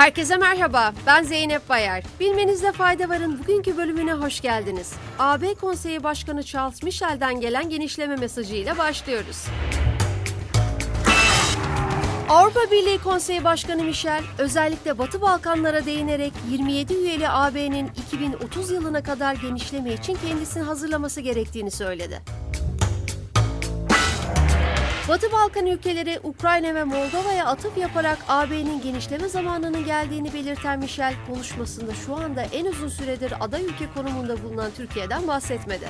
Herkese 0.00 0.36
merhaba, 0.36 0.92
ben 1.06 1.22
Zeynep 1.22 1.68
Bayar. 1.68 2.04
Bilmenizde 2.20 2.72
fayda 2.72 3.08
varın 3.08 3.38
bugünkü 3.38 3.76
bölümüne 3.76 4.12
hoş 4.12 4.40
geldiniz. 4.40 4.92
AB 5.18 5.54
Konseyi 5.54 6.02
Başkanı 6.02 6.42
Charles 6.42 6.82
Michel'den 6.82 7.40
gelen 7.40 7.70
genişleme 7.70 8.16
mesajıyla 8.16 8.78
başlıyoruz. 8.78 9.44
Avrupa 12.28 12.60
Birliği 12.70 12.98
Konseyi 12.98 13.44
Başkanı 13.44 13.84
Michel, 13.84 14.22
özellikle 14.38 14.98
Batı 14.98 15.20
Balkanlara 15.20 15.86
değinerek 15.86 16.32
27 16.50 16.94
üyeli 16.94 17.28
AB'nin 17.28 17.90
2030 18.06 18.70
yılına 18.70 19.02
kadar 19.02 19.34
genişleme 19.34 19.92
için 19.92 20.18
kendisini 20.26 20.62
hazırlaması 20.62 21.20
gerektiğini 21.20 21.70
söyledi. 21.70 22.22
Batı 25.10 25.32
Balkan 25.32 25.66
ülkeleri 25.66 26.20
Ukrayna 26.22 26.74
ve 26.74 26.84
Moldova'ya 26.84 27.46
atıf 27.46 27.78
yaparak 27.78 28.18
AB'nin 28.28 28.82
genişleme 28.82 29.28
zamanının 29.28 29.84
geldiğini 29.84 30.34
belirten 30.34 30.78
Michel, 30.78 31.14
konuşmasında 31.28 31.94
şu 31.94 32.14
anda 32.14 32.42
en 32.42 32.66
uzun 32.66 32.88
süredir 32.88 33.32
aday 33.40 33.64
ülke 33.64 33.86
konumunda 33.94 34.42
bulunan 34.42 34.70
Türkiye'den 34.76 35.28
bahsetmedi. 35.28 35.88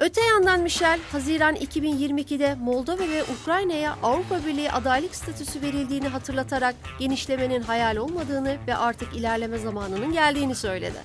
Öte 0.00 0.20
yandan 0.24 0.60
Michel, 0.60 1.00
Haziran 1.12 1.56
2022'de 1.56 2.54
Moldova 2.54 3.08
ve 3.08 3.24
Ukrayna'ya 3.24 3.96
Avrupa 4.02 4.46
Birliği 4.46 4.72
adaylık 4.72 5.14
statüsü 5.14 5.62
verildiğini 5.62 6.08
hatırlatarak 6.08 6.74
genişlemenin 6.98 7.62
hayal 7.62 7.96
olmadığını 7.96 8.56
ve 8.66 8.76
artık 8.76 9.16
ilerleme 9.16 9.58
zamanının 9.58 10.12
geldiğini 10.12 10.54
söyledi. 10.54 10.98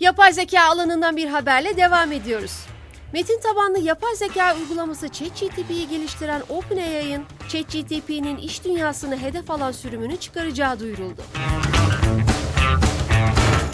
Yapay 0.00 0.32
zeka 0.32 0.62
alanından 0.62 1.16
bir 1.16 1.28
haberle 1.28 1.76
devam 1.76 2.12
ediyoruz. 2.12 2.66
Metin 3.12 3.40
tabanlı 3.40 3.78
yapay 3.78 4.14
zeka 4.14 4.56
uygulaması 4.56 5.08
ChatGPT'yi 5.08 5.88
geliştiren 5.88 6.42
OpenAI'ın 6.48 7.22
ChatGPT'nin 7.48 8.36
iş 8.36 8.64
dünyasını 8.64 9.18
hedef 9.18 9.50
alan 9.50 9.72
sürümünü 9.72 10.16
çıkaracağı 10.16 10.80
duyuruldu. 10.80 11.22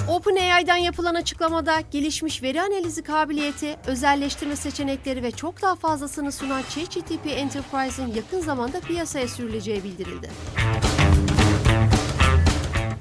OpenAI'dan 0.09 0.77
yapılan 0.77 1.15
açıklamada 1.15 1.81
gelişmiş 1.81 2.43
veri 2.43 2.63
analizi 2.63 3.03
kabiliyeti, 3.03 3.77
özelleştirme 3.87 4.57
seçenekleri 4.57 5.23
ve 5.23 5.31
çok 5.31 5.63
daha 5.63 5.75
fazlasını 5.75 6.33
sunan 6.33 6.63
ChatGPT 6.63 7.27
Enterprise'ın 7.27 8.15
yakın 8.15 8.41
zamanda 8.41 8.81
piyasaya 8.81 9.29
sürüleceği 9.29 9.85
bildirildi. 9.85 10.31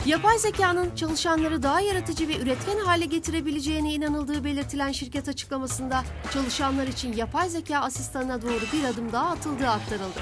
Yapay 0.06 0.40
zekanın 0.40 0.96
çalışanları 0.96 1.64
daha 1.64 1.82
yaratıcı 1.82 2.28
ve 2.28 2.38
üretken 2.38 2.78
hale 2.78 3.06
getirebileceğine 3.06 3.94
inanıldığı 3.94 4.44
belirtilen 4.44 4.92
şirket 4.92 5.28
açıklamasında 5.28 6.04
çalışanlar 6.34 6.88
için 6.88 7.14
yapay 7.14 7.50
zeka 7.50 7.78
asistanına 7.78 8.42
doğru 8.42 8.62
bir 8.74 8.84
adım 8.84 9.12
daha 9.12 9.30
atıldığı 9.30 9.70
aktarıldı. 9.70 10.20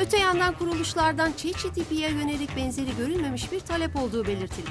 Öte 0.00 0.18
yandan 0.18 0.54
kuruluşlardan 0.54 1.32
ChatGPT'ye 1.36 2.10
yönelik 2.10 2.56
benzeri 2.56 2.96
görülmemiş 2.96 3.52
bir 3.52 3.60
talep 3.60 3.96
olduğu 3.96 4.26
belirtildi. 4.26 4.70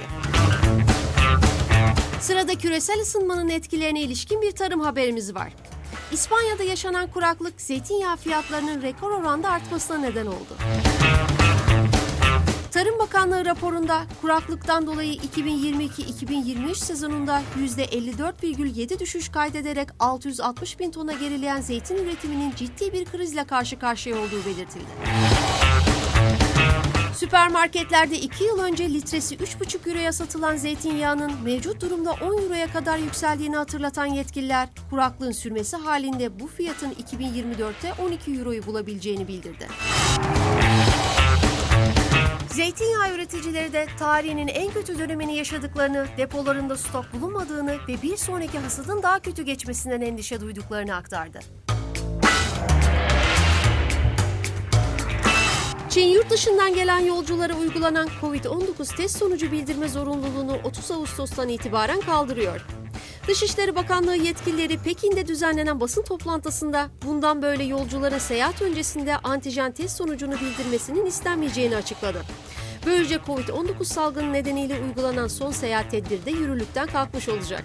Sırada 2.21 2.55
küresel 2.55 3.01
ısınmanın 3.01 3.49
etkilerine 3.49 4.01
ilişkin 4.01 4.41
bir 4.41 4.51
tarım 4.51 4.81
haberimiz 4.81 5.35
var. 5.35 5.53
İspanya'da 6.11 6.63
yaşanan 6.63 7.07
kuraklık 7.07 7.61
zeytinyağı 7.61 8.17
fiyatlarının 8.17 8.81
rekor 8.81 9.11
oranda 9.11 9.49
artmasına 9.49 9.97
neden 9.97 10.25
oldu. 10.25 10.57
Tarım 12.73 12.99
Bakanlığı 12.99 13.45
raporunda 13.45 14.03
kuraklıktan 14.21 14.87
dolayı 14.87 15.13
2022-2023 15.13 16.75
sezonunda 16.75 17.41
%54,7 17.77 18.99
düşüş 18.99 19.29
kaydederek 19.29 19.89
660 19.99 20.79
bin 20.79 20.91
tona 20.91 21.13
gerileyen 21.13 21.61
zeytin 21.61 21.95
üretiminin 21.95 22.53
ciddi 22.55 22.93
bir 22.93 23.05
krizle 23.05 23.43
karşı 23.43 23.79
karşıya 23.79 24.15
olduğu 24.15 24.45
belirtildi. 24.45 24.85
Süpermarketlerde 27.15 28.19
2 28.19 28.43
yıl 28.43 28.59
önce 28.59 28.89
litresi 28.89 29.35
3,5 29.35 29.89
euroya 29.89 30.13
satılan 30.13 30.55
zeytinyağının 30.55 31.31
mevcut 31.43 31.81
durumda 31.81 32.11
10 32.11 32.41
euroya 32.43 32.67
kadar 32.67 32.97
yükseldiğini 32.97 33.55
hatırlatan 33.55 34.05
yetkililer, 34.05 34.69
kuraklığın 34.89 35.31
sürmesi 35.31 35.77
halinde 35.77 36.39
bu 36.39 36.47
fiyatın 36.47 36.91
2024'te 36.91 37.93
12 38.03 38.31
euroyu 38.31 38.65
bulabileceğini 38.65 39.27
bildirdi. 39.27 39.67
Zeytinyağı 42.55 43.15
üreticileri 43.15 43.73
de 43.73 43.87
tarihinin 43.99 44.47
en 44.47 44.71
kötü 44.71 44.99
dönemini 44.99 45.35
yaşadıklarını, 45.35 46.07
depolarında 46.17 46.77
stok 46.77 47.05
bulunmadığını 47.13 47.77
ve 47.87 48.01
bir 48.01 48.17
sonraki 48.17 48.59
hasadın 48.59 49.03
daha 49.03 49.19
kötü 49.19 49.43
geçmesinden 49.43 50.01
endişe 50.01 50.41
duyduklarını 50.41 50.95
aktardı. 50.95 51.39
Çin 55.89 56.07
yurt 56.07 56.29
dışından 56.29 56.75
gelen 56.75 56.99
yolculara 56.99 57.53
uygulanan 57.53 58.09
COVID-19 58.21 58.97
test 58.97 59.17
sonucu 59.17 59.51
bildirme 59.51 59.87
zorunluluğunu 59.87 60.57
30 60.63 60.91
Ağustos'tan 60.91 61.49
itibaren 61.49 62.01
kaldırıyor. 62.01 62.65
Dışişleri 63.27 63.75
Bakanlığı 63.75 64.15
yetkilileri 64.15 64.77
Pekin'de 64.77 65.27
düzenlenen 65.27 65.79
basın 65.79 66.03
toplantısında 66.03 66.89
bundan 67.05 67.41
böyle 67.41 67.63
yolcuların 67.63 68.17
seyahat 68.17 68.61
öncesinde 68.61 69.17
antijen 69.17 69.71
test 69.71 69.97
sonucunu 69.97 70.33
bildirmesinin 70.33 71.05
istenmeyeceğini 71.05 71.75
açıkladı. 71.75 72.21
Böylece 72.85 73.15
Covid-19 73.15 73.85
salgını 73.85 74.33
nedeniyle 74.33 74.81
uygulanan 74.81 75.27
son 75.27 75.51
seyahat 75.51 75.91
tedbiri 75.91 76.25
de 76.25 76.31
yürürlükten 76.31 76.87
kalkmış 76.87 77.29
olacak. 77.29 77.63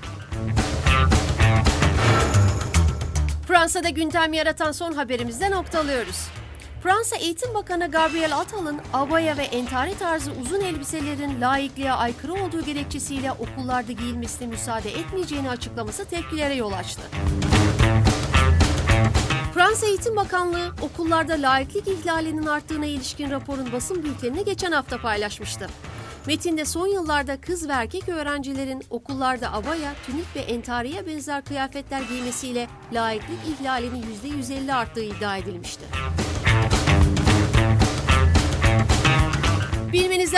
Fransa'da 3.49 3.89
gündem 3.89 4.33
yaratan 4.33 4.73
son 4.73 4.93
haberimizde 4.93 5.51
noktalıyoruz. 5.51 6.29
Fransa 6.83 7.16
Eğitim 7.16 7.55
Bakanı 7.55 7.91
Gabriel 7.91 8.37
Attal'ın 8.37 8.81
abaya 8.93 9.37
ve 9.37 9.43
entari 9.43 9.99
tarzı 9.99 10.33
uzun 10.43 10.61
elbiselerin 10.61 11.41
laikliğe 11.41 11.93
aykırı 11.93 12.33
olduğu 12.33 12.65
gerekçesiyle 12.65 13.33
okullarda 13.33 13.93
giyilmesine 13.93 14.49
müsaade 14.49 14.91
etmeyeceğini 14.91 15.50
açıklaması 15.50 16.05
tepkilere 16.05 16.55
yol 16.55 16.72
açtı. 16.72 17.03
Fransa 19.55 19.87
Eğitim 19.87 20.16
Bakanlığı 20.16 20.72
okullarda 20.83 21.33
laiklik 21.33 21.89
ihlalinin 21.89 22.47
arttığına 22.47 22.87
ilişkin 22.87 23.31
raporun 23.31 23.72
basın 23.72 24.03
bültenini 24.03 24.45
geçen 24.45 24.72
hafta 24.72 24.99
paylaşmıştı. 24.99 25.66
Metinde 26.27 26.65
son 26.65 26.87
yıllarda 26.87 27.41
kız 27.41 27.69
ve 27.69 27.72
erkek 27.72 28.09
öğrencilerin 28.09 28.83
okullarda 28.91 29.53
abaya, 29.53 29.95
tünik 30.06 30.37
ve 30.37 30.41
entariye 30.41 31.06
benzer 31.06 31.45
kıyafetler 31.45 32.03
giymesiyle 32.03 32.69
laiklik 32.93 33.39
ihlalinin 33.49 34.05
%150 34.25 34.75
arttığı 34.75 35.03
iddia 35.05 35.37
edilmişti. 35.37 35.84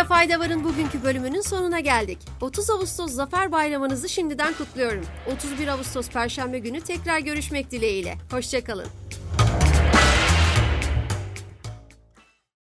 Bilmenizde 0.01 0.15
fayda 0.15 0.41
varın 0.41 0.65
bugünkü 0.65 1.03
bölümünün 1.03 1.41
sonuna 1.41 1.81
geldik. 1.81 2.19
30 2.41 2.71
Ağustos 2.71 3.13
Zafer 3.13 3.53
Bayramınızı 3.53 4.09
şimdiden 4.09 4.55
kutluyorum. 4.55 5.05
31 5.37 5.69
Ağustos 5.69 6.09
Perşembe 6.09 6.59
günü 6.59 6.81
tekrar 6.81 7.19
görüşmek 7.19 7.71
dileğiyle. 7.71 8.19
Hoşçakalın. 8.31 9.00